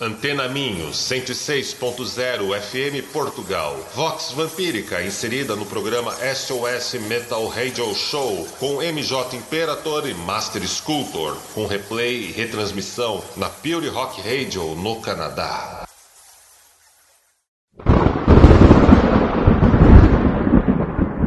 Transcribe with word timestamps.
Antena 0.00 0.48
Minho, 0.48 0.90
106.0 0.90 2.60
FM 2.60 3.12
Portugal. 3.12 3.78
Vox 3.94 4.32
Vampírica, 4.32 5.00
inserida 5.00 5.54
no 5.54 5.64
programa 5.64 6.12
SOS 6.34 6.94
Metal 6.94 7.46
Radio 7.46 7.94
Show, 7.94 8.44
com 8.58 8.82
MJ 8.82 9.36
Imperator 9.36 10.08
e 10.08 10.14
Master 10.14 10.66
Sculptor, 10.66 11.36
com 11.54 11.66
replay 11.66 12.24
e 12.24 12.32
retransmissão 12.32 13.22
na 13.36 13.48
Pure 13.48 13.86
Rock 13.86 14.20
Radio 14.20 14.74
no 14.74 15.00
Canadá. 15.00 15.83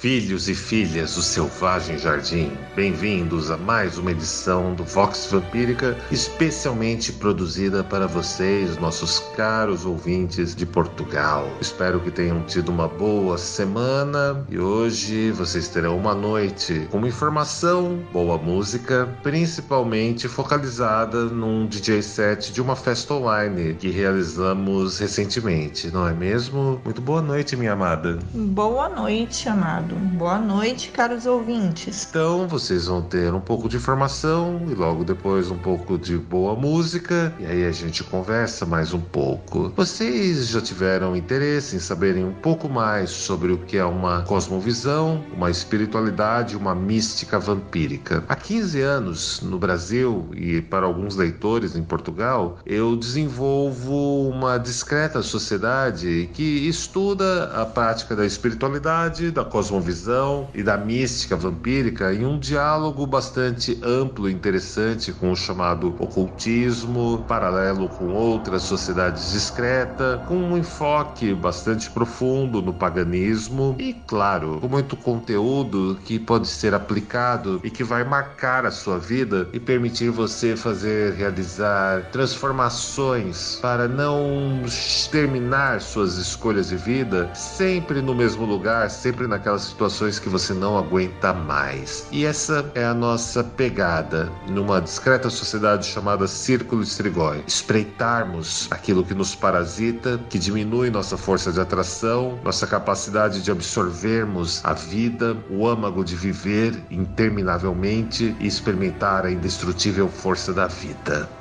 Filhos 0.00 0.48
e 0.48 0.54
filhas 0.54 1.16
do 1.16 1.22
Selvagem 1.22 1.98
Jardim, 1.98 2.52
bem-vindos 2.76 3.50
a 3.50 3.56
mais 3.56 3.98
uma 3.98 4.12
edição 4.12 4.72
do 4.72 4.84
Vox 4.84 5.26
Vampírica, 5.28 5.98
especialmente 6.08 7.12
produzida 7.14 7.82
para 7.82 8.06
vocês, 8.06 8.78
nossos 8.78 9.18
caros 9.34 9.84
ouvintes 9.84 10.54
de 10.54 10.64
Portugal. 10.64 11.50
Espero 11.60 11.98
que 11.98 12.12
tenham 12.12 12.44
tido 12.44 12.68
uma 12.68 12.86
boa 12.86 13.36
semana 13.36 14.46
e 14.48 14.56
hoje 14.56 15.32
vocês 15.32 15.66
terão 15.66 15.98
uma 15.98 16.14
noite 16.14 16.86
com 16.92 17.04
informação, 17.04 17.98
boa 18.12 18.38
música, 18.38 19.08
principalmente 19.24 20.28
focalizada 20.28 21.24
num 21.24 21.66
DJ 21.66 22.02
set 22.02 22.52
de 22.52 22.62
uma 22.62 22.76
festa 22.76 23.14
online 23.14 23.74
que 23.74 23.90
realizamos 23.90 25.00
recentemente, 25.00 25.90
não 25.90 26.06
é 26.06 26.14
mesmo? 26.14 26.80
Muito 26.84 27.02
boa 27.02 27.20
noite, 27.20 27.56
minha 27.56 27.72
amada. 27.72 28.16
Boa 28.32 28.88
noite, 28.88 29.48
Boa 29.96 30.38
noite, 30.38 30.90
caros 30.90 31.24
ouvintes. 31.24 32.06
Então 32.10 32.46
vocês 32.46 32.86
vão 32.86 33.00
ter 33.00 33.32
um 33.32 33.40
pouco 33.40 33.68
de 33.68 33.76
informação 33.76 34.60
e 34.68 34.74
logo 34.74 35.04
depois 35.04 35.50
um 35.50 35.56
pouco 35.56 35.96
de 35.96 36.18
boa 36.18 36.54
música 36.54 37.32
e 37.38 37.46
aí 37.46 37.64
a 37.64 37.72
gente 37.72 38.04
conversa 38.04 38.66
mais 38.66 38.92
um 38.92 39.00
pouco. 39.00 39.72
Vocês 39.76 40.48
já 40.48 40.60
tiveram 40.60 41.16
interesse 41.16 41.76
em 41.76 41.78
saberem 41.78 42.24
um 42.24 42.32
pouco 42.32 42.68
mais 42.68 43.10
sobre 43.10 43.52
o 43.52 43.58
que 43.58 43.78
é 43.78 43.84
uma 43.84 44.22
cosmovisão, 44.22 45.24
uma 45.34 45.50
espiritualidade, 45.50 46.56
uma 46.56 46.74
mística 46.74 47.38
vampírica? 47.38 48.24
Há 48.28 48.36
15 48.36 48.80
anos 48.82 49.40
no 49.40 49.58
Brasil 49.58 50.28
e 50.34 50.60
para 50.60 50.84
alguns 50.84 51.16
leitores 51.16 51.74
em 51.76 51.82
Portugal, 51.82 52.58
eu 52.66 52.96
desenvolvo 52.96 54.28
uma 54.28 54.58
discreta 54.58 55.22
sociedade 55.22 56.28
que 56.34 56.68
estuda 56.68 57.44
a 57.54 57.64
prática 57.64 58.14
da 58.14 58.26
espiritualidade, 58.26 59.30
da 59.30 59.44
cosmovisão 59.44 59.77
cosmovisão 59.78 60.48
e 60.54 60.62
da 60.62 60.76
mística 60.76 61.36
vampírica 61.36 62.12
em 62.12 62.26
um 62.26 62.38
diálogo 62.38 63.06
bastante 63.06 63.78
amplo 63.82 64.28
e 64.28 64.32
interessante 64.32 65.12
com 65.12 65.30
o 65.30 65.36
chamado 65.36 65.94
ocultismo, 65.98 67.24
paralelo 67.28 67.88
com 67.88 68.12
outras 68.12 68.62
sociedades 68.62 69.32
discretas, 69.32 70.20
com 70.26 70.36
um 70.36 70.56
enfoque 70.56 71.32
bastante 71.34 71.90
profundo 71.90 72.60
no 72.60 72.72
paganismo 72.72 73.76
e, 73.78 73.94
claro, 74.06 74.58
com 74.60 74.68
muito 74.68 74.96
conteúdo 74.96 75.98
que 76.04 76.18
pode 76.18 76.48
ser 76.48 76.74
aplicado 76.74 77.60
e 77.62 77.70
que 77.70 77.84
vai 77.84 78.04
marcar 78.04 78.66
a 78.66 78.70
sua 78.70 78.98
vida 78.98 79.48
e 79.52 79.60
permitir 79.60 80.10
você 80.10 80.56
fazer 80.56 81.14
realizar 81.14 82.02
transformações 82.10 83.58
para 83.62 83.86
não 83.86 84.62
terminar 85.10 85.80
suas 85.80 86.16
escolhas 86.16 86.68
de 86.68 86.76
vida 86.76 87.30
sempre 87.34 88.02
no 88.02 88.14
mesmo 88.14 88.44
lugar, 88.44 88.90
sempre 88.90 89.26
naquelas 89.26 89.67
situações 89.68 90.18
que 90.18 90.28
você 90.28 90.52
não 90.52 90.76
aguenta 90.76 91.32
mais. 91.32 92.06
E 92.10 92.24
essa 92.24 92.70
é 92.74 92.84
a 92.84 92.94
nossa 92.94 93.44
pegada 93.44 94.30
numa 94.48 94.80
discreta 94.80 95.30
sociedade 95.30 95.86
chamada 95.86 96.26
Círculo 96.26 96.82
Strigoi. 96.82 97.42
Espreitarmos 97.46 98.68
aquilo 98.70 99.04
que 99.04 99.14
nos 99.14 99.34
parasita, 99.34 100.20
que 100.28 100.38
diminui 100.38 100.90
nossa 100.90 101.16
força 101.16 101.52
de 101.52 101.60
atração, 101.60 102.38
nossa 102.44 102.66
capacidade 102.66 103.42
de 103.42 103.50
absorvermos 103.50 104.64
a 104.64 104.72
vida, 104.72 105.36
o 105.50 105.66
âmago 105.66 106.04
de 106.04 106.16
viver 106.16 106.82
interminavelmente 106.90 108.36
e 108.40 108.46
experimentar 108.46 109.24
a 109.24 109.30
indestrutível 109.30 110.08
força 110.08 110.52
da 110.52 110.66
vida. 110.66 111.37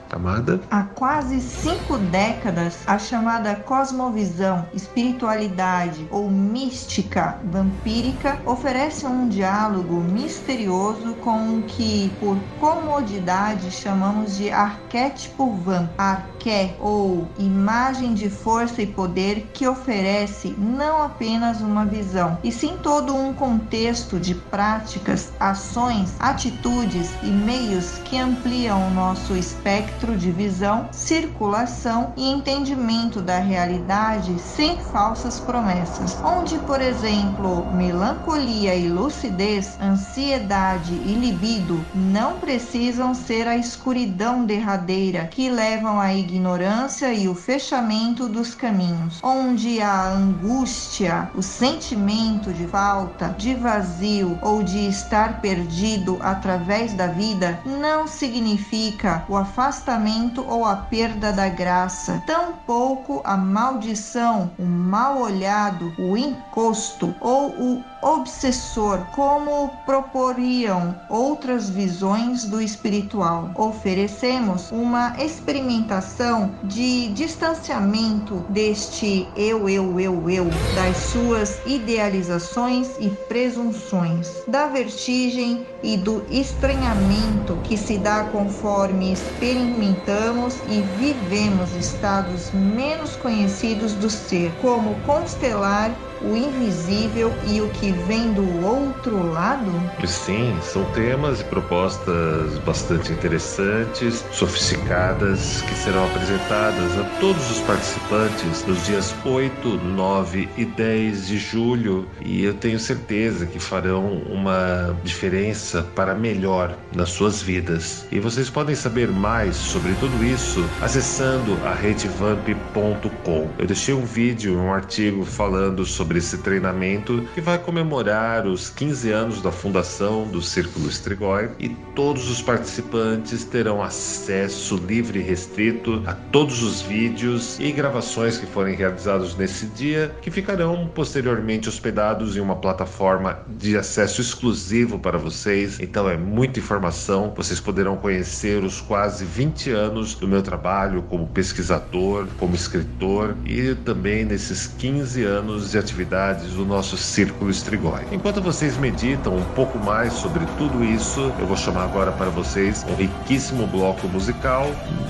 Há 0.72 0.84
quase 0.84 1.42
cinco 1.42 1.98
décadas, 1.98 2.80
a 2.88 2.98
chamada 2.98 3.56
cosmovisão, 3.56 4.66
espiritualidade 4.74 6.08
ou 6.10 6.30
mística 6.30 7.38
vampírica 7.44 8.40
oferece 8.46 9.06
um 9.06 9.28
diálogo 9.28 9.96
misterioso 9.96 11.14
com 11.16 11.58
o 11.58 11.64
que, 11.64 12.10
por 12.22 12.38
comodidade, 12.60 13.70
chamamos 13.70 14.38
de 14.38 14.50
arquétipo 14.50 15.52
vamp, 15.56 15.90
arqué 15.98 16.76
ou 16.80 17.28
imagem 17.38 18.14
de 18.14 18.30
força 18.30 18.82
e 18.82 18.88
poder 18.88 19.50
que 19.54 19.68
oferece 19.68 20.56
não 20.58 21.04
apenas 21.04 21.60
uma 21.60 21.86
visão, 21.86 22.38
e 22.44 22.52
sim 22.52 22.78
todo 22.82 23.14
um 23.14 23.34
contexto 23.34 24.20
de 24.20 24.34
práticas, 24.34 25.34
ações, 25.40 26.16
atitudes 26.20 27.12
e 27.22 27.28
meios 27.28 27.98
que 28.06 28.18
ampliam 28.18 28.88
o 28.88 28.92
nosso 28.92 29.36
espectro 29.36 29.97
espectro 29.98 30.16
de 30.16 30.32
visão, 30.32 30.90
circulação 30.92 32.14
e 32.16 32.30
entendimento 32.30 33.20
da 33.20 33.40
realidade 33.40 34.38
sem 34.40 34.78
falsas 34.78 35.40
promessas, 35.40 36.16
onde, 36.24 36.60
por 36.60 36.80
exemplo, 36.80 37.66
melancolia 37.74 38.76
e 38.76 38.88
lucidez, 38.88 39.76
ansiedade 39.82 40.94
e 40.94 41.14
libido 41.14 41.84
não 41.96 42.38
precisam 42.40 43.16
ser 43.16 43.48
a 43.48 43.58
escuridão 43.58 44.46
derradeira 44.46 45.26
que 45.26 45.50
levam 45.50 46.00
à 46.00 46.14
ignorância 46.14 47.12
e 47.12 47.28
o 47.28 47.34
fechamento 47.34 48.30
dos 48.30 48.54
caminhos, 48.54 49.20
onde 49.24 49.82
a 49.82 50.10
angústia, 50.10 51.30
o 51.34 51.42
sentimento 51.42 52.54
de 52.54 52.68
falta, 52.68 53.30
de 53.38 53.56
vazio 53.56 54.38
ou 54.44 54.62
de 54.62 54.88
estar 54.88 55.42
perdido 55.42 56.20
através 56.22 56.94
da 56.94 57.08
vida 57.08 57.60
não 57.66 58.08
significa 58.08 59.26
o 59.28 59.36
afastamento 59.36 59.87
afastamento 59.88 60.46
ou 60.46 60.66
a 60.66 60.76
perda 60.76 61.32
da 61.32 61.48
graça, 61.48 62.22
tampouco 62.28 63.22
a 63.24 63.38
maldição, 63.38 64.52
o 64.60 64.66
mal 64.66 65.22
olhado, 65.22 65.94
o 65.98 66.18
encosto 66.18 67.16
ou 67.22 67.50
o 67.52 67.84
obsessor, 68.02 69.00
como 69.16 69.70
proporiam 69.86 70.96
outras 71.10 71.70
visões 71.70 72.46
do 72.46 72.62
espiritual. 72.62 73.52
Oferecemos 73.56 74.72
uma 74.72 75.16
experimentação 75.18 76.52
de 76.64 77.10
distanciamento 77.10 78.46
deste 78.50 79.28
eu, 79.36 79.68
eu, 79.70 80.00
eu, 80.00 80.30
eu, 80.30 80.46
das 80.76 80.98
suas 80.98 81.60
idealizações 81.66 82.90
e 83.00 83.10
presunções, 83.28 84.44
da 84.48 84.68
vertigem 84.68 85.66
e 85.84 85.98
do 85.98 86.24
estranhamento 86.30 87.58
que 87.64 87.78
se 87.78 87.98
dá 87.98 88.26
conforme 88.26 89.12
experimentamos 89.12 90.60
e 90.68 90.82
vivemos 90.82 91.74
estados 91.76 92.52
menos 92.52 93.16
conhecidos 93.16 93.94
do 93.94 94.10
ser, 94.10 94.52
como 94.62 94.96
constelar 95.06 95.92
o 96.22 96.36
invisível 96.36 97.34
e 97.48 97.62
o 97.62 97.70
que 97.70 97.92
vem 97.92 98.34
do 98.34 98.66
outro 98.66 99.32
lado? 99.32 99.72
Sim, 100.06 100.58
são 100.62 100.84
temas 100.92 101.42
e 101.42 101.44
propostas 101.46 102.58
bastante 102.66 103.12
interessantes, 103.12 104.26
sofisticadas, 104.32 105.62
que 105.62 105.76
serão 105.76 106.06
apresentadas 106.06 106.98
a 106.98 107.04
todos 107.20 107.52
os 107.52 107.60
participantes 107.62 108.66
nos 108.66 108.86
dias 108.86 109.14
8, 109.26 109.68
9 109.68 110.50
e 110.58 110.66
10 110.66 111.28
de 111.28 111.38
julho. 111.38 112.08
E 112.24 112.44
eu 112.44 112.54
tenho 112.54 112.80
certeza 112.80 113.46
que 113.46 113.60
farão 113.60 114.22
uma 114.30 114.96
diferença 115.04 115.84
para 115.96 116.16
melhor 116.16 116.76
nas 116.96 117.10
suas 117.10 117.42
vidas. 117.42 118.06
E 118.12 118.20
vocês 118.20 118.50
podem 118.50 118.76
saber 118.76 119.10
mais 119.10 119.56
sobre 119.56 119.94
tudo 119.96 120.24
isso 120.24 120.64
acessando 120.82 121.58
a 121.66 121.74
redevamp.com. 121.74 123.50
Eu 123.58 123.68
deixei 123.68 123.94
um 123.94 124.06
vídeo, 124.06 124.58
um 124.58 124.72
artigo 124.72 125.26
falando 125.26 125.86
sobre 125.86 126.07
sobre 126.08 126.20
esse 126.20 126.38
treinamento 126.38 127.28
que 127.36 127.42
vai 127.42 127.60
comemorar 127.60 128.48
os 128.48 128.70
15 128.70 129.12
anos 129.12 129.42
da 129.42 129.52
fundação 129.52 130.26
do 130.26 130.42
Círculo 130.42 130.88
Strigoi 130.88 131.50
e 131.60 131.68
todos 131.94 132.30
os 132.30 132.42
participantes 132.42 133.44
terão 133.44 133.84
acesso 133.84 134.78
livre 134.78 135.20
e 135.20 135.22
restrito 135.22 136.02
a 136.06 136.14
todos 136.14 136.64
os 136.64 136.82
vídeos 136.82 137.60
e 137.60 137.74
gravações 137.74 138.38
que 138.38 138.46
forem 138.46 138.74
realizados 138.74 139.36
nesse 139.36 139.66
dia, 139.66 140.16
que 140.22 140.32
ficarão 140.32 140.88
posteriormente 140.96 141.68
hospedados 141.68 142.38
em 142.38 142.40
uma 142.40 142.56
plataforma 142.56 143.40
de 143.58 143.76
acesso 143.76 144.22
exclusivo 144.22 144.98
para 144.98 145.18
vocês. 145.18 145.78
Então 145.78 146.10
é 146.10 146.16
muita 146.16 146.60
informação, 146.60 147.34
vocês 147.36 147.60
poderão 147.60 147.98
conhecer 147.98 148.64
os 148.64 148.80
quase 148.80 149.26
20 149.26 149.72
anos 149.72 150.16
do 150.16 150.26
meu 150.26 150.42
trabalho 150.42 151.02
como 151.02 151.28
pesquisador, 151.28 152.28
como 152.40 152.56
escritor 152.56 153.36
e 153.46 153.76
também 153.76 154.24
nesses 154.24 154.68
15 154.68 155.24
anos 155.26 155.72
de 155.72 155.78
atividades 155.98 156.54
do 156.54 156.64
nosso 156.64 156.96
Círculo 156.96 157.50
Strigoi. 157.50 158.06
Enquanto 158.12 158.40
vocês 158.40 158.78
meditam 158.78 159.36
um 159.36 159.44
pouco 159.56 159.80
mais 159.80 160.14
sobre 160.14 160.46
tudo 160.58 160.84
isso, 160.84 161.34
eu 161.40 161.48
vou 161.48 161.58
chamar 161.58 161.86
agora 161.86 162.12
para 162.12 162.30
vocês 162.30 162.86
um 162.88 162.94
riquíssimo 162.94 163.66
bloco 163.66 164.08
musical 164.08 164.68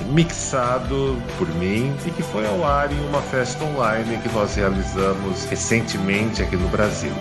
mixado 0.10 1.22
por 1.38 1.48
mim 1.56 1.94
e 2.06 2.12
que 2.12 2.24
foi 2.24 2.48
ao 2.48 2.64
ar 2.64 2.92
em 2.92 3.08
uma 3.08 3.22
festa 3.22 3.64
online 3.66 4.18
que 4.20 4.30
nós 4.30 4.56
realizamos 4.56 5.44
recentemente 5.46 6.42
aqui 6.42 6.56
no 6.56 6.70
Brasil. 6.70 7.12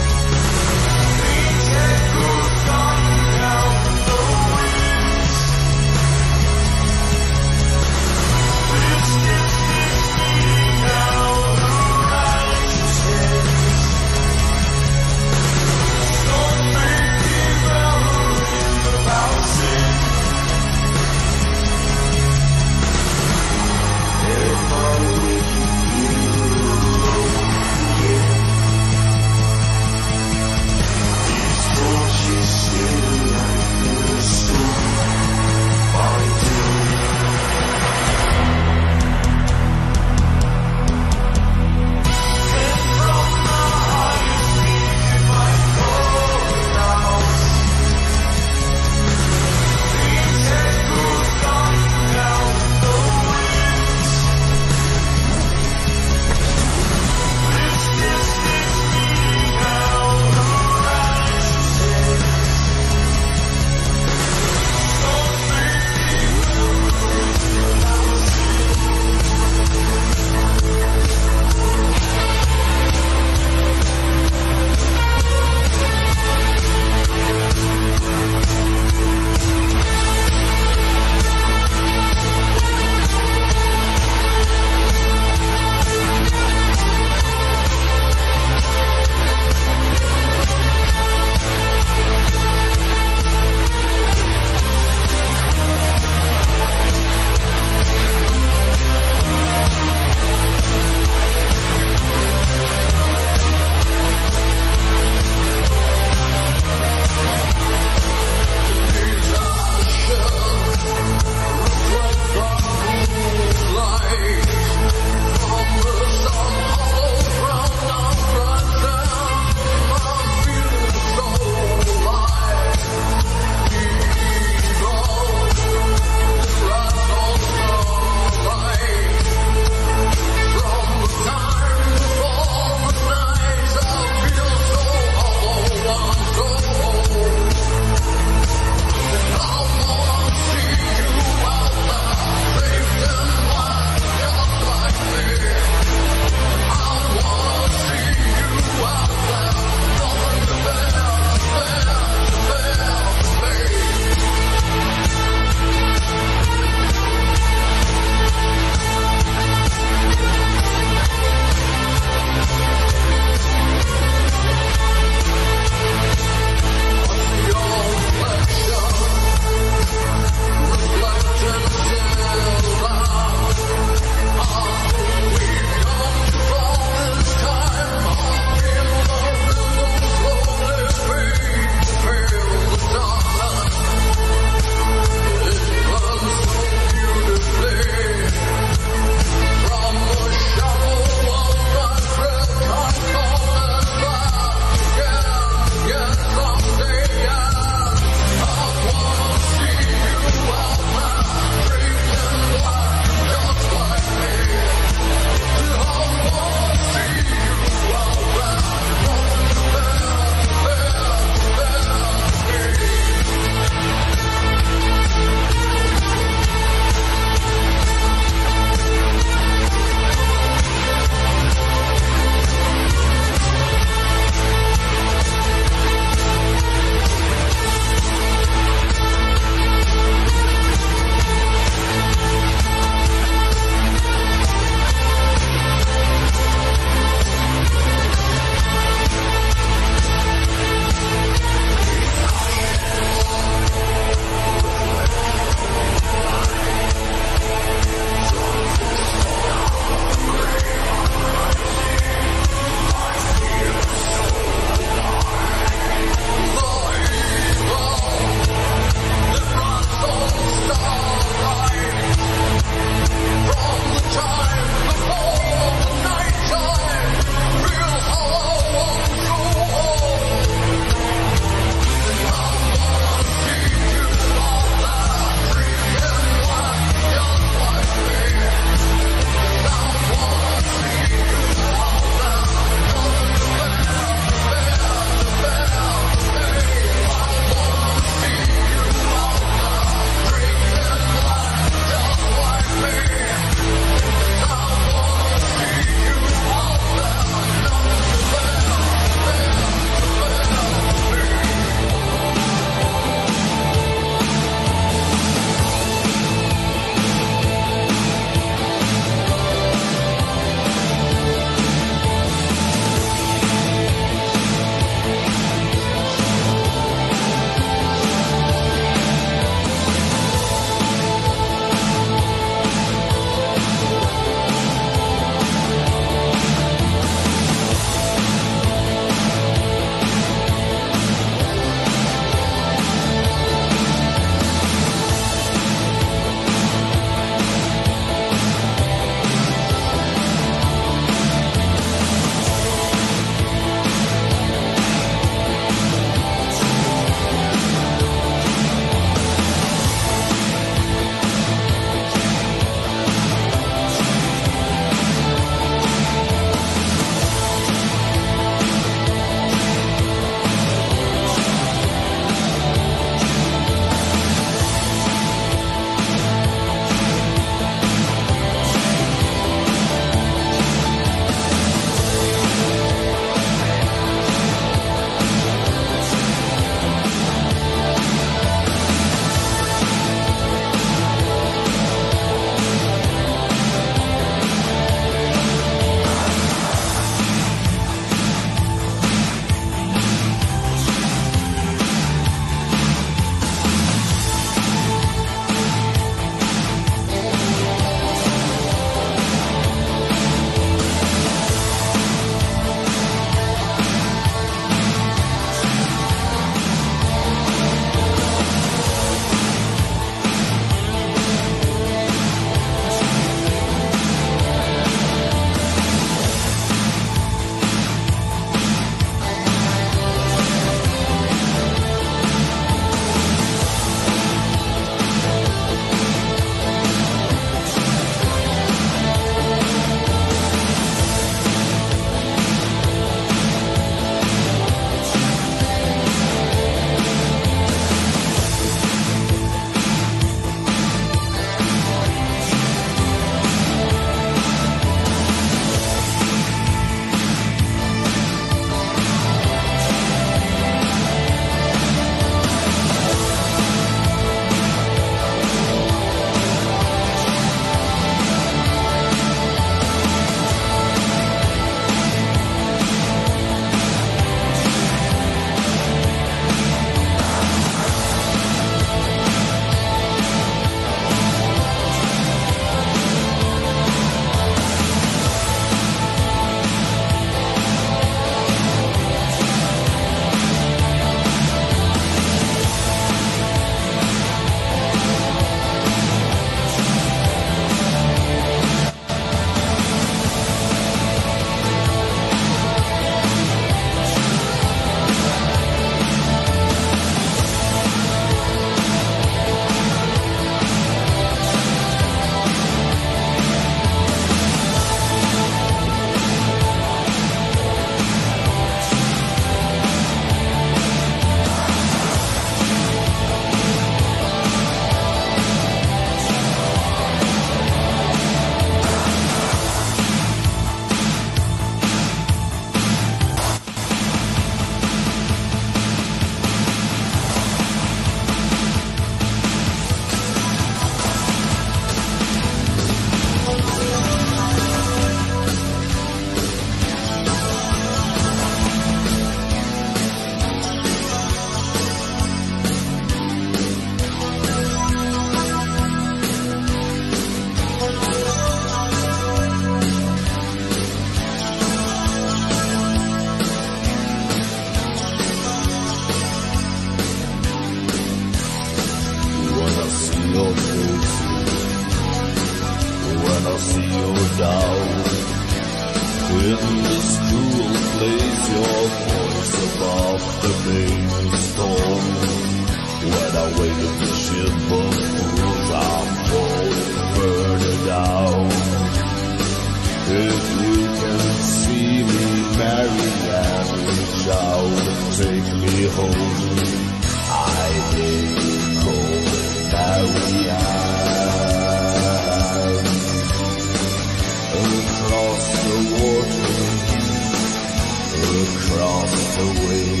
Across 598.74 599.36
the 599.36 599.46
way. 599.66 600.00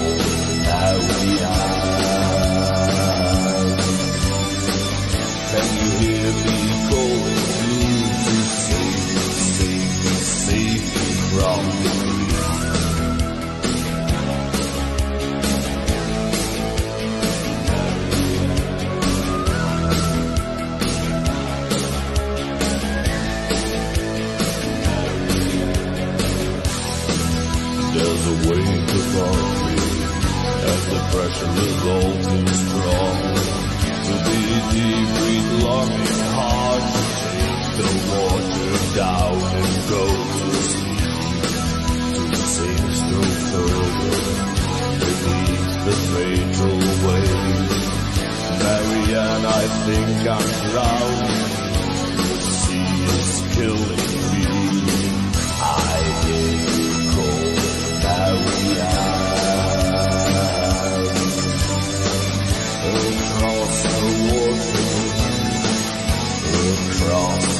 pressure 31.23 31.55
is 31.67 31.83
all 31.93 32.13
too 32.27 32.47
strong. 32.47 33.17
To 34.07 34.13
be 34.27 34.39
deep 34.73 35.09
with 35.21 35.47
longing 35.63 36.23
heart 36.35 36.83
to 36.93 37.03
take 37.23 37.63
the 37.79 37.89
water 38.11 38.71
down 39.01 39.37
and 39.59 39.73
go 39.93 40.03
to 40.39 40.51
sleep. 40.71 41.11
To 42.29 42.39
sink 42.55 42.83
still 43.01 43.29
further 43.51 44.17
beneath 44.99 45.73
the 45.85 45.95
fatal 46.11 46.77
wave. 47.05 47.71
Marianne, 48.63 49.45
I 49.45 49.63
think 49.85 50.19
I'm 50.37 50.49
drowning. 50.71 51.41
The 52.17 52.39
sea 52.61 52.91
is 53.17 53.31
killing 53.55 54.22
Across 62.93 63.83
the 63.83 64.11
water, 64.29 64.83
across 66.91 67.52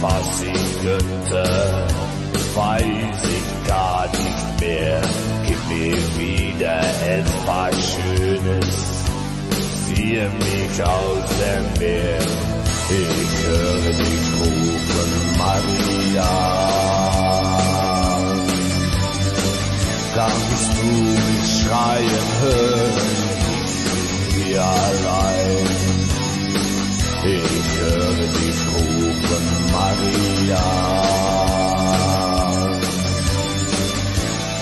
was 0.00 0.42
ich 0.42 0.80
könnte, 0.82 1.86
weiß 2.54 3.22
ich 3.36 3.68
gar 3.68 4.06
nicht 4.06 4.60
mehr. 4.60 5.02
Gib 5.46 5.68
mir 5.68 5.96
wieder 6.18 6.80
etwas 7.18 7.74
Schönes, 7.92 8.76
ziehe 9.86 10.28
mich 10.28 10.82
aus 10.82 11.28
dem 11.40 11.80
Meer. 11.80 12.18
Ich 12.90 13.46
höre 13.46 13.92
dich 13.92 14.26
rufen, 14.40 15.10
Maria. 15.38 16.68
Kannst 20.14 20.70
du 20.78 20.90
mich 21.28 21.62
schreien 21.62 22.26
hören, 22.40 22.92
hier 24.34 24.64
allein? 24.64 25.97
Ich 27.30 27.68
höre 27.78 28.26
dich 28.38 28.60
rufen, 28.74 29.44
Maria. 29.70 30.66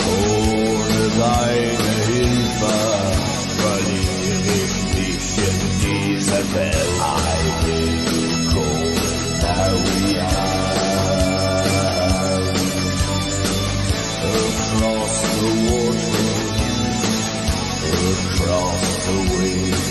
Ohne 0.09 1.03
deine 1.23 1.95
Hilfe 2.11 2.77
verliere 3.63 4.55
ich 4.65 4.77
dich 4.97 5.27
in 5.47 5.59
dieser 5.85 6.43
Welt. 6.55 6.97
I 6.99 7.11
hear 7.63 7.87
you 8.11 8.23
call 8.51 8.95
Maria. 9.43 10.31
Across 14.27 15.17
the 15.39 15.51
water, 15.71 16.27
across 18.11 18.85
the 19.07 19.17
wave. 19.31 19.86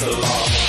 the 0.00 0.10
law. 0.12 0.59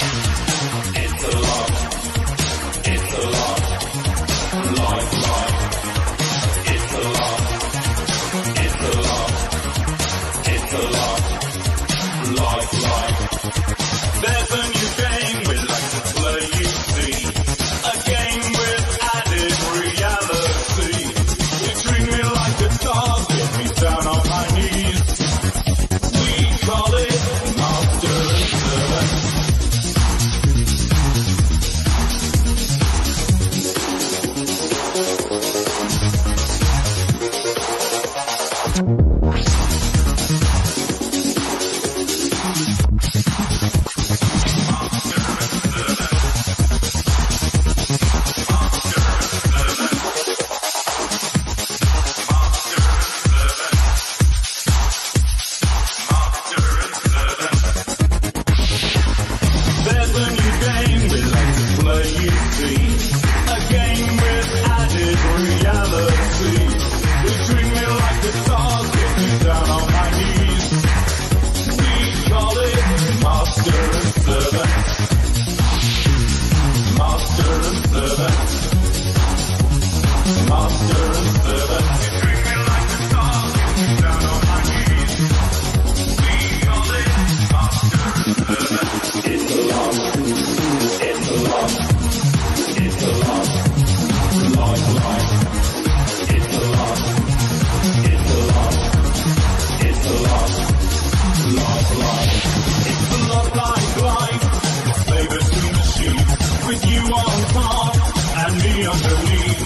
underneath. 108.85 109.61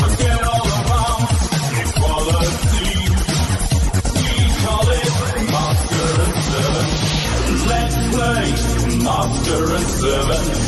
Forget 0.00 0.42
all 0.42 0.68
about 0.82 1.20
equality. 1.82 2.94
We 4.26 4.36
call 4.64 4.86
it 4.90 5.10
and 6.24 6.38
servant. 6.50 6.90
Let's 7.70 7.96
play 8.14 8.44
and 9.72 9.88
servant. 9.88 10.66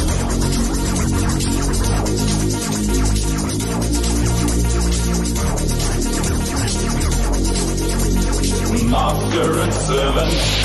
And 9.61 10.58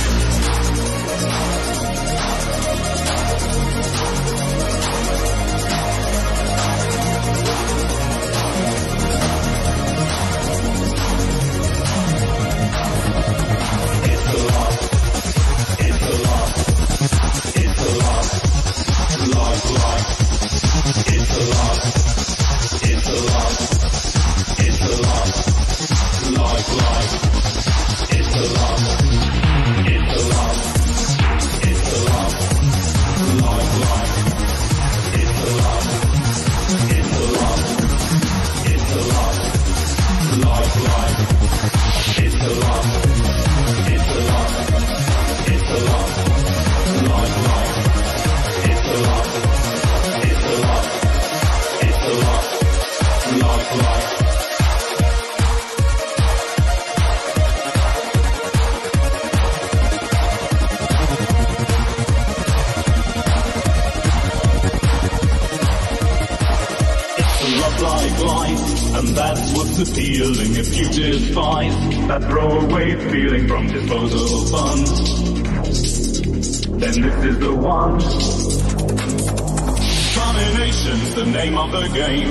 the 81.73 81.89
game. 81.89 82.29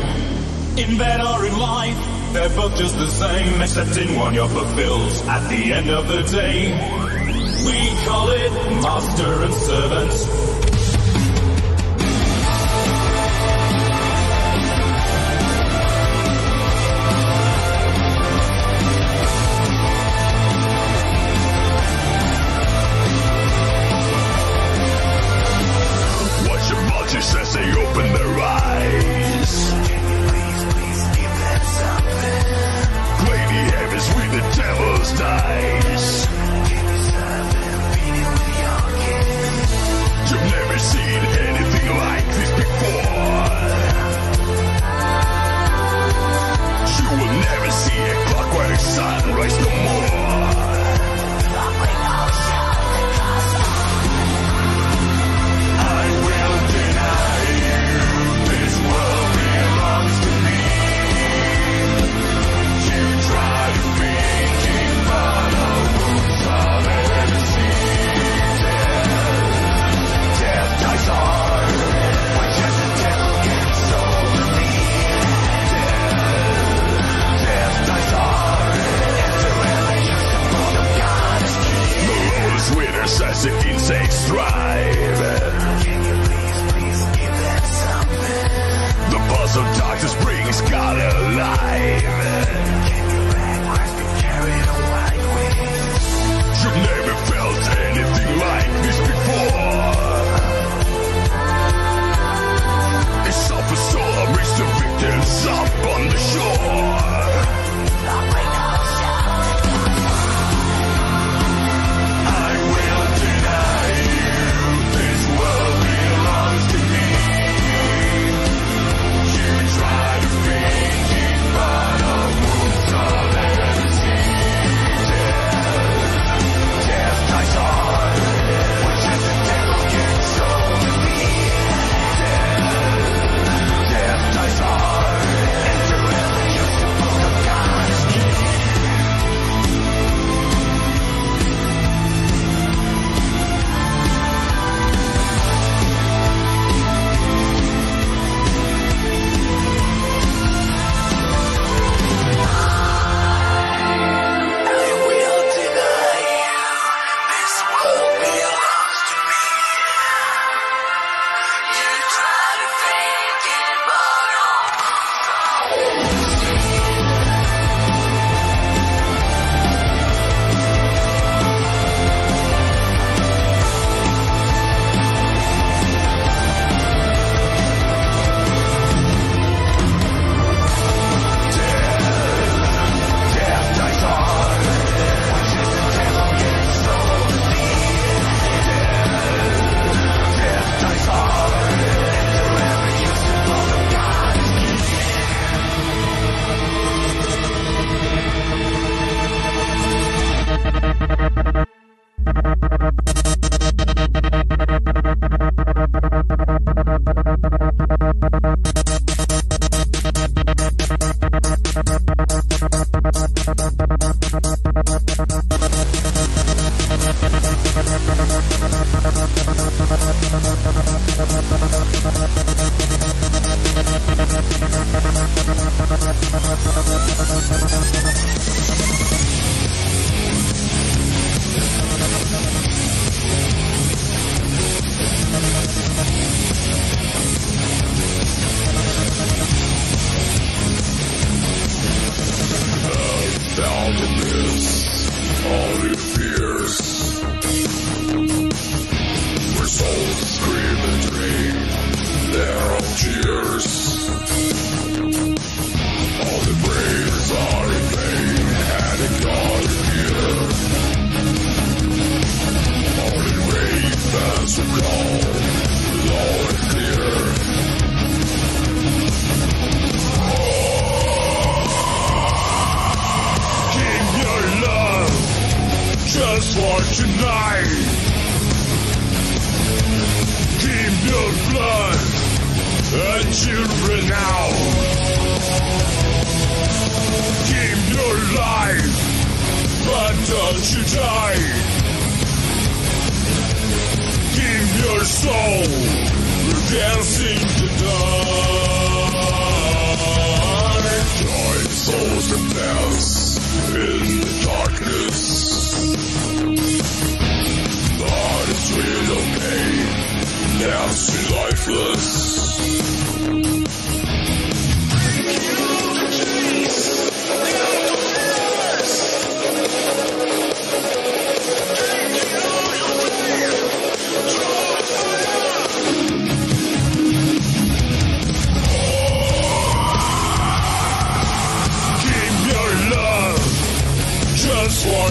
In 0.79 0.97
bed 0.97 1.21
or 1.21 1.45
in 1.45 1.59
life, 1.59 2.33
they're 2.33 2.49
both 2.51 2.77
just 2.77 2.97
the 2.97 3.11
same, 3.11 3.61
except 3.61 3.97
in 3.97 4.19
one 4.19 4.35
you're 4.35 4.49
fulfilled 4.49 5.13
at 5.29 5.49
the 5.49 5.73
end 5.73 5.91
of 5.91 6.09
the 6.09 6.23
day. 6.23 6.73
We 7.67 8.07
call 8.07 8.31
it 8.31 8.53
master 8.83 9.43
and 9.43 9.55
servant. 9.55 10.52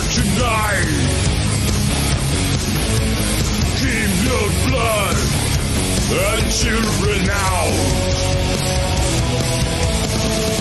Tonight. 0.10 0.88
Keep 3.82 4.12
your 4.28 4.48
blood 4.68 5.18
and 6.12 6.52
children 6.52 7.30
out. 7.30 7.76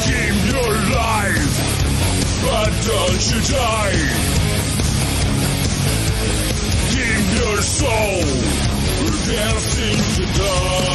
Keep 0.04 0.36
your 0.52 0.74
life, 0.94 1.54
but 2.44 2.70
don't 2.86 3.22
you 3.30 3.40
die. 3.48 4.00
Keep 6.92 7.24
your 7.40 7.58
soul 7.62 8.22
dancing 9.26 10.00
to 10.16 10.24
die. 10.38 10.89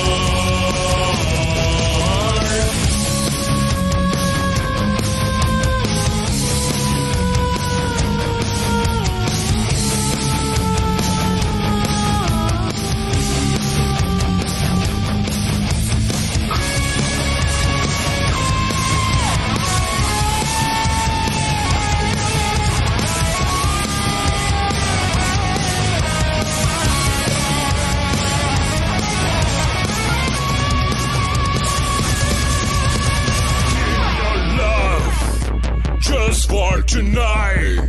Tonight. 36.96 37.85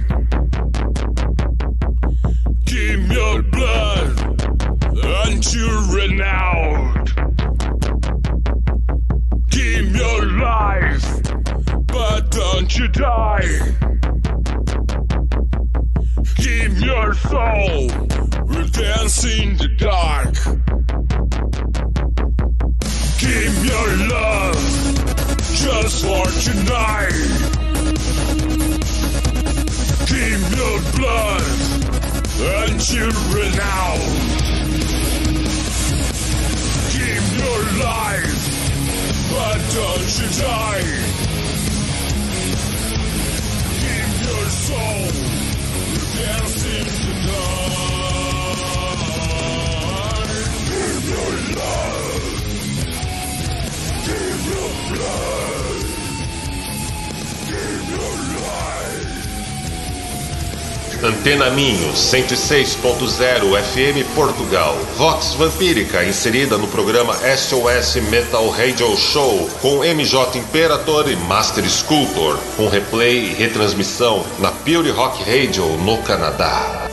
Antena 61.26 61.50
Minho 61.50 61.92
106.0 61.92 63.60
FM 63.60 64.14
Portugal. 64.14 64.76
Vox 64.96 65.34
Vampírica 65.34 66.04
inserida 66.04 66.56
no 66.56 66.68
programa 66.68 67.14
SOS 67.14 67.96
Metal 68.08 68.48
Radio 68.50 68.96
Show 68.96 69.50
com 69.60 69.78
MJ 69.78 70.38
Imperator 70.38 71.10
e 71.10 71.16
Master 71.16 71.68
Sculptor, 71.68 72.38
com 72.56 72.68
replay 72.68 73.24
e 73.24 73.34
retransmissão 73.34 74.24
na 74.38 74.52
Pure 74.52 74.90
Rock 74.90 75.24
Radio 75.28 75.66
no 75.78 75.98
Canadá. 76.02 76.85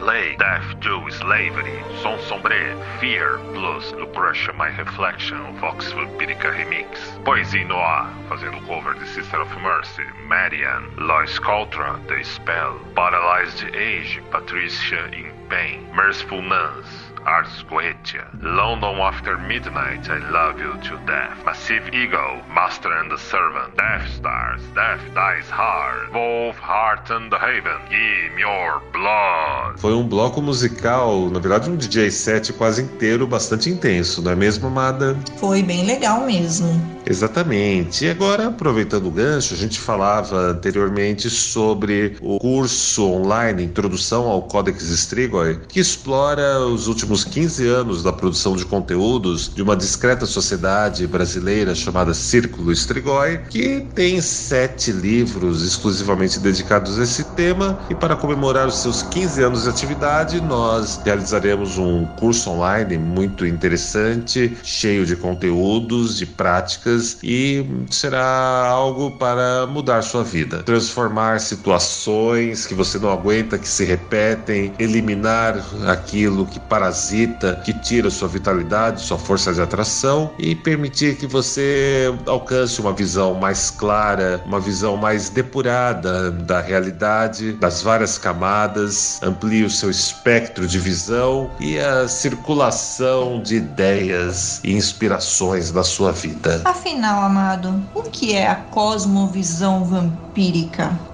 Instant 0.00 0.06
Lay, 0.06 0.36
Death 0.36 0.80
to 0.80 1.10
Slavery, 1.10 1.82
Som 2.00 2.18
Sombre, 2.26 2.74
Fear, 3.00 3.38
Blues, 3.52 3.92
No 3.92 4.06
Crush 4.06 4.48
My 4.56 4.68
Reflection, 4.68 5.56
Vox 5.58 5.92
Vampírica 5.92 6.50
Remix, 6.50 6.98
Poesia 7.24 7.66
Noir, 7.66 8.10
fazendo 8.28 8.60
cover 8.66 8.94
de 8.94 9.06
Sister 9.06 9.40
of 9.40 9.50
Mercy, 9.60 10.04
Marian, 10.26 10.90
Lois 10.96 11.38
Coltra, 11.38 12.00
The 12.08 12.24
Spell, 12.24 12.78
Paralyzed 12.94 13.74
Age, 13.74 14.20
Patricia 14.30 15.06
in 15.12 15.32
Pain, 15.50 15.86
Merciful 15.94 16.42
Nuns, 16.42 16.86
Ars 17.26 17.62
Goetia, 17.68 18.26
London 18.42 18.96
After 19.00 19.36
Midnight, 19.36 20.08
I 20.08 20.18
Love 20.30 20.58
You 20.58 20.72
to 20.88 20.96
Death, 21.06 21.44
Massive 21.44 21.90
Ego, 21.92 22.42
Master 22.54 22.90
and 22.92 23.10
the 23.10 23.18
Servant, 23.18 23.76
Death 23.76 24.08
Stars, 24.16 24.62
Death 24.74 25.00
Dies 25.14 25.48
Hard, 25.50 26.12
Wolf 26.12 26.56
Heart 26.58 27.10
and 27.10 27.30
the 27.30 27.36
Haven, 27.36 27.78
Give 27.90 28.38
Your 28.38 28.80
Blood. 28.92 29.78
Foi 29.78 29.92
um 29.94 30.08
bloco 30.08 30.40
musical, 30.40 31.30
na 31.30 31.38
verdade 31.38 31.70
um 31.70 31.76
DJ 31.76 32.10
set 32.10 32.52
quase 32.54 32.82
inteiro, 32.82 33.26
bastante 33.26 33.68
intenso, 33.68 34.22
não 34.22 34.32
é 34.32 34.36
mesmo, 34.36 34.68
Amada? 34.68 35.16
Foi 35.36 35.62
bem 35.62 35.84
legal 35.84 36.24
mesmo. 36.24 36.68
Exatamente. 37.06 38.04
E 38.04 38.10
agora, 38.10 38.48
aproveitando 38.48 39.06
o 39.06 39.10
gancho, 39.10 39.52
a 39.54 39.56
gente 39.56 39.80
falava 39.80 40.36
anteriormente 40.50 41.28
sobre 41.28 42.16
o 42.20 42.38
curso 42.38 43.04
online 43.04 43.64
Introdução 43.64 44.28
ao 44.28 44.42
Codex 44.42 44.82
Strigoi, 44.84 45.60
que 45.68 45.80
explora 45.80 46.60
os 46.60 46.86
últimos 46.86 47.09
15 47.24 47.66
anos 47.66 48.02
da 48.02 48.12
produção 48.12 48.56
de 48.56 48.64
conteúdos 48.64 49.50
de 49.54 49.62
uma 49.62 49.76
discreta 49.76 50.26
sociedade 50.26 51.06
brasileira 51.06 51.74
chamada 51.74 52.14
Círculo 52.14 52.72
Strigoi, 52.72 53.40
que 53.50 53.86
tem 53.94 54.20
sete 54.20 54.92
livros 54.92 55.62
exclusivamente 55.64 56.38
dedicados 56.38 56.98
a 56.98 57.02
esse 57.02 57.24
tema. 57.24 57.78
E 57.90 57.94
para 57.94 58.16
comemorar 58.16 58.68
os 58.68 58.76
seus 58.76 59.02
15 59.02 59.42
anos 59.42 59.62
de 59.64 59.68
atividade, 59.68 60.40
nós 60.40 61.00
realizaremos 61.04 61.78
um 61.78 62.06
curso 62.18 62.50
online 62.50 62.96
muito 62.96 63.46
interessante, 63.46 64.56
cheio 64.62 65.04
de 65.04 65.16
conteúdos, 65.16 66.16
de 66.16 66.26
práticas 66.26 67.18
e 67.22 67.66
será 67.90 68.66
algo 68.68 69.10
para 69.12 69.66
mudar 69.66 70.02
sua 70.02 70.22
vida, 70.22 70.62
transformar 70.62 71.40
situações 71.40 72.66
que 72.66 72.74
você 72.74 72.98
não 72.98 73.10
aguenta 73.10 73.58
que 73.58 73.68
se 73.68 73.84
repetem, 73.84 74.72
eliminar 74.78 75.58
aquilo 75.86 76.46
que 76.46 76.60
parasita, 76.60 76.99
que 77.64 77.72
tira 77.72 78.10
sua 78.10 78.28
vitalidade, 78.28 79.00
sua 79.00 79.18
força 79.18 79.52
de 79.52 79.60
atração 79.60 80.30
e 80.38 80.54
permitir 80.54 81.16
que 81.16 81.26
você 81.26 82.12
alcance 82.26 82.80
uma 82.80 82.92
visão 82.92 83.34
mais 83.34 83.70
clara, 83.70 84.42
uma 84.46 84.60
visão 84.60 84.96
mais 84.96 85.28
depurada 85.28 86.30
da 86.30 86.60
realidade, 86.60 87.52
das 87.52 87.82
várias 87.82 88.18
camadas, 88.18 89.20
amplie 89.22 89.64
o 89.64 89.70
seu 89.70 89.90
espectro 89.90 90.66
de 90.66 90.78
visão 90.78 91.50
e 91.58 91.78
a 91.78 92.06
circulação 92.08 93.42
de 93.42 93.56
ideias 93.56 94.60
e 94.62 94.72
inspirações 94.72 95.70
da 95.70 95.82
sua 95.82 96.12
vida. 96.12 96.62
Afinal, 96.64 97.24
amado, 97.24 97.82
o 97.94 98.02
que 98.02 98.34
é 98.34 98.48
a 98.48 98.56
cosmovisão 98.56 99.84
vampírica? 99.84 100.29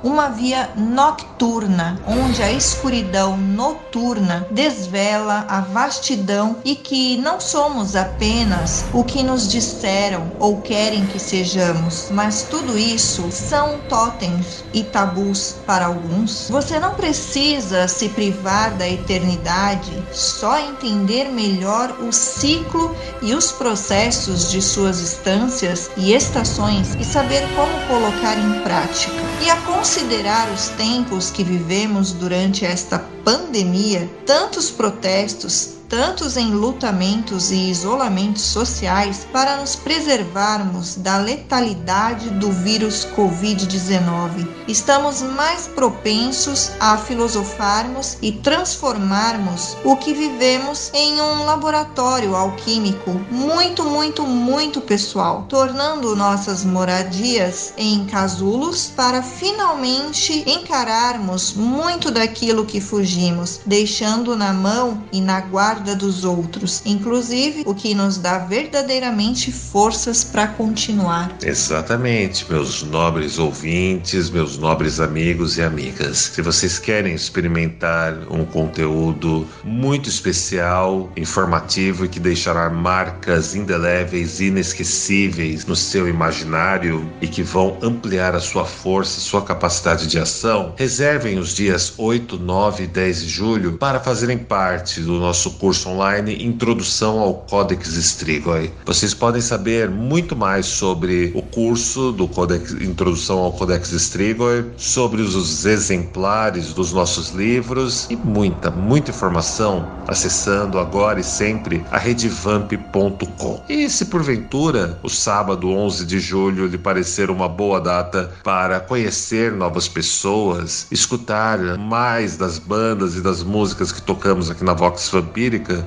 Uma 0.03 0.29
via 0.29 0.71
nocturna, 0.77 2.01
onde 2.07 2.43
a 2.43 2.53
escuridão 2.53 3.37
noturna 3.37 4.47
desvela 4.51 5.47
a 5.49 5.61
vastidão 5.61 6.59
e 6.65 6.77
que 6.77 7.17
não 7.19 7.41
somos 7.41 7.97
apenas 7.97 8.85
o 8.93 9.03
que 9.05 9.23
nos 9.23 9.49
disseram 9.49 10.31
ou 10.39 10.61
querem 10.61 11.07
que 11.07 11.19
sejamos, 11.19 12.09
mas 12.11 12.43
tudo 12.43 12.79
isso 12.79 13.31
são 13.33 13.79
totens 13.89 14.65
e 14.73 14.83
tabus 14.85 15.57
para 15.67 15.87
alguns. 15.87 16.49
Você 16.51 16.79
não 16.79 16.95
precisa 16.95 17.89
se 17.89 18.11
privar 18.11 18.75
da 18.75 18.89
eternidade, 18.89 19.93
só 20.13 20.59
entender 20.59 21.31
melhor 21.31 21.97
o 22.01 22.13
ciclo 22.13 22.95
e 23.23 23.35
os 23.35 23.51
processos 23.53 24.51
de 24.51 24.61
suas 24.61 25.01
instâncias 25.01 25.91
e 25.97 26.13
estações 26.13 26.95
e 26.99 27.05
saber 27.05 27.43
como 27.55 27.87
colocar 27.87 28.37
em 28.39 28.53
prática. 28.61 29.06
E 29.43 29.51
a 29.51 29.57
considerar 29.59 30.51
os 30.51 30.69
tempos 30.71 31.31
que 31.31 31.45
vivemos 31.45 32.13
durante 32.13 32.65
esta 32.65 32.99
pandemia, 33.25 34.11
tantos 34.25 34.71
protestos, 34.71 35.76
tantos 35.89 36.37
enlutamentos 36.37 37.51
e 37.51 37.71
isolamentos 37.71 38.43
sociais 38.43 39.27
para 39.33 39.57
nos 39.57 39.77
preservarmos 39.77 40.97
da 40.97 41.19
letalidade 41.19 42.31
do 42.31 42.51
vírus 42.51 43.07
Covid-19. 43.17 44.47
Estamos 44.67 45.23
mais 45.23 45.67
propensos 45.69 46.73
a 46.81 46.97
filosofarmos 46.99 48.19
e 48.21 48.33
transformarmos 48.33 49.77
o 49.85 49.97
que 49.97 50.13
vivemos 50.13 50.91
em 50.93 51.21
um 51.21 51.45
laboratório 51.45 52.35
alquímico 52.35 53.13
muito, 53.31 53.85
muito, 53.85 54.25
muito 54.25 54.81
pessoal, 54.81 55.47
tornando 55.49 56.17
nossas 56.17 56.65
moradias 56.65 57.73
em 57.77 58.05
casulos 58.07 58.91
para 58.97 59.23
finalmente 59.23 60.45
encararmos 60.51 61.53
muito 61.53 62.11
daquilo 62.11 62.65
que 62.65 62.81
fugimos, 62.81 63.61
deixando 63.65 64.37
na 64.37 64.53
mão 64.53 65.03
e 65.13 65.21
na 65.21 65.41
guarda 65.41 65.76
guarda 65.77 65.95
dos 65.95 66.25
outros, 66.25 66.81
inclusive 66.87 67.63
o 67.67 67.75
que 67.75 67.95
nos 67.95 68.17
dá 68.17 68.39
verdadeiramente 68.39 69.53
forças 69.53 70.25
para 70.25 70.47
continuar. 70.47 71.37
Exatamente, 71.43 72.51
meus 72.51 72.83
nobres 72.83 73.39
ouvintes, 73.39 74.31
meus 74.31 74.57
nobres 74.57 75.01
amigos 75.01 75.59
e 75.59 75.63
amigas. 75.63 76.31
Se 76.33 76.41
vocês 76.41 76.79
querem 76.79 77.15
experimentar 77.15 78.15
um 78.31 78.47
conteúdo 78.47 79.47
muito 79.63 80.09
especial, 80.09 81.13
informativo 81.15 82.07
e 82.07 82.09
que 82.09 82.19
deixará 82.19 82.71
marcas 82.71 83.55
indeléveis 83.55 84.41
e 84.41 84.47
inesquecíveis 84.47 85.67
no 85.67 85.77
seu 85.77 86.09
imaginário 86.09 87.07
e 87.21 87.29
que 87.29 87.43
vão 87.43 87.77
ampliar 87.83 88.35
a 88.35 88.41
sua 88.41 88.65
força, 88.65 89.21
sua 89.21 89.43
capacidade 89.43 90.07
de 90.07 90.19
ação, 90.19 90.75
reservem 90.79 91.39
os 91.39 91.55
dias 91.55 91.93
8, 91.99 92.39
9 92.39 92.85
e 92.85 92.87
10 92.87 93.23
de 93.23 93.29
julho 93.29 93.73
para 93.77 94.01
fazerem 94.01 94.39
parte 94.39 95.03
do 95.03 95.21
nosso 95.21 95.51
curso 95.51 95.66
curso 95.67 95.89
online 95.89 96.45
Introdução 96.45 97.19
ao 97.19 97.35
Codex 97.35 97.89
Strigoi. 97.89 98.71
Vocês 98.85 99.13
podem 99.13 99.41
saber 99.41 99.91
muito 99.91 100.37
mais 100.37 100.65
sobre 100.65 101.33
o 101.35 101.43
curso 101.43 102.13
do 102.13 102.29
Codex 102.29 102.71
Introdução 102.71 103.41
ao 103.41 103.53
Codex 103.53 103.91
Strigoi, 103.91 104.65
sobre 104.77 105.23
os 105.23 105.67
exemplares 105.67 106.73
dos 106.73 106.93
nossos 106.93 107.31
livros 107.31 108.07
e 108.09 108.15
muita, 108.15 108.71
muita 108.71 109.11
informação 109.11 109.85
acessando 110.07 110.79
agora 110.79 111.19
e 111.19 111.25
sempre 111.25 111.85
a 111.91 111.99
redevamp.com. 111.99 113.65
E 113.69 113.91
se 113.91 114.05
porventura 114.05 115.01
o 115.03 115.09
sábado 115.09 115.69
11 115.69 116.07
de 116.07 116.21
julho 116.21 116.69
lhe 116.69 116.79
parecer 116.79 117.29
uma 117.29 117.49
boa 117.49 117.81
data 117.81 118.31
para 118.45 118.79
conhecer 118.79 119.51
novas 119.51 119.89
pessoas, 119.89 120.87
escutar 120.93 121.59
mais 121.77 122.37
das 122.37 122.57
bandas 122.57 123.17
e 123.17 123.21
das 123.21 123.43
músicas 123.43 123.91
que 123.91 124.01
tocamos 124.01 124.49
aqui 124.49 124.63
na 124.63 124.75
Vox 124.75 125.09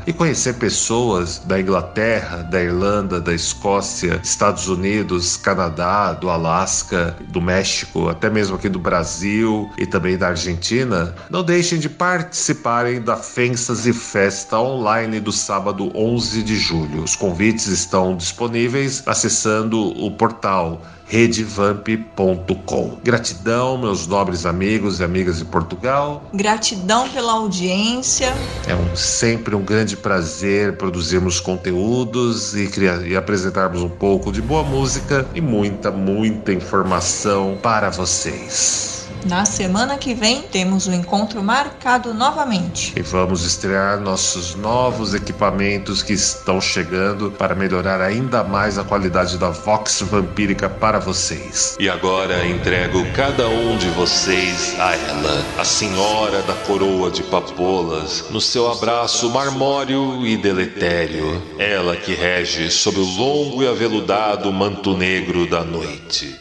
E 0.06 0.14
conhecer 0.14 0.54
pessoas 0.56 1.40
da 1.40 1.60
Inglaterra, 1.60 2.38
da 2.44 2.62
Irlanda, 2.62 3.20
da 3.20 3.34
Escócia, 3.34 4.20
Estados 4.24 4.68
Unidos, 4.68 5.38
Canadá, 5.38 6.14
do 6.14 6.30
Alasca, 6.30 7.16
do 7.28 7.42
México, 7.42 8.10
até 8.10 8.30
mesmo 8.30 8.56
aqui 8.56 8.70
do 8.70 8.80
Brasil 8.80 9.70
e 9.78 9.86
também 9.86 10.18
da 10.18 10.30
Argentina, 10.30 11.16
não 11.30 11.44
deixem 11.44 11.80
de 11.80 11.90
participarem 11.90 13.02
da 13.02 13.18
Fensas 13.18 13.86
e 13.86 13.94
Festa 13.94 14.60
online 14.60 15.20
do 15.20 15.32
sábado 15.32 15.92
11 15.96 16.44
de 16.44 16.56
julho. 16.56 17.04
Os 17.04 17.16
convites 17.16 17.68
estão 17.68 18.16
disponíveis 18.16 19.04
acessando 19.06 19.80
o 19.80 20.12
portal 20.12 20.82
redevamp.com. 21.10 23.00
Gratidão, 23.04 23.78
meus 23.78 24.08
nobres 24.08 24.46
amigos 24.46 25.00
e 25.00 25.04
amigas 25.04 25.40
de 25.40 25.46
Portugal. 25.46 26.24
Gratidão 26.34 27.10
pela 27.10 27.34
audiência. 27.34 28.34
É 28.68 28.76
um, 28.76 28.96
sempre 28.96 29.56
um 29.56 29.64
grande 29.64 29.98
prazer 29.98 30.78
produzirmos 30.78 31.40
conteúdos 31.40 32.56
e, 32.56 32.68
criar, 32.68 33.06
e 33.06 33.16
apresentarmos 33.16 33.82
um 33.82 33.90
pouco 33.90 34.32
de 34.32 34.42
boa 34.42 34.64
música 34.64 35.26
e 35.34 35.42
muita, 35.42 35.90
muita 35.90 36.54
informação 36.54 37.58
para 37.62 37.90
vocês. 37.90 38.99
Na 39.26 39.44
semana 39.44 39.98
que 39.98 40.14
vem 40.14 40.44
temos 40.44 40.88
o 40.88 40.92
um 40.92 40.94
encontro 40.94 41.44
marcado 41.44 42.14
novamente. 42.14 42.94
E 42.96 43.02
vamos 43.02 43.46
estrear 43.46 44.00
nossos 44.00 44.56
novos 44.56 45.14
equipamentos 45.14 46.02
que 46.02 46.14
estão 46.14 46.62
chegando 46.62 47.30
para 47.30 47.54
melhorar 47.54 48.00
ainda 48.02 48.44
mais 48.44 48.78
a 48.78 48.84
qualidade 48.84 49.38
da 49.38 49.50
Vox 49.50 50.02
Vampírica 50.02 50.70
para 50.70 51.00
vocês. 51.00 51.76
E 51.80 51.90
agora 51.90 52.48
entrego 52.48 53.06
cada 53.14 53.48
um 53.50 53.78
de 53.78 53.90
vocês 53.90 54.76
a 54.80 54.96
ela, 54.96 55.44
a 55.58 55.66
senhora 55.66 56.42
da 56.44 56.54
coroa 56.54 57.12
de 57.12 57.24
papolas, 57.24 58.26
no 58.30 58.40
seu 58.40 58.72
abraço 58.72 59.30
marmório 59.30 60.26
e 60.26 60.38
deletério. 60.38 61.42
Ela 61.58 61.98
que 61.98 62.14
rege 62.14 62.72
sob 62.72 62.98
o 62.98 63.06
longo 63.06 63.64
e 63.64 63.68
aveludado 63.68 64.52
manto 64.54 64.96
negro 64.96 65.46
da 65.46 65.64
noite. 65.64 66.40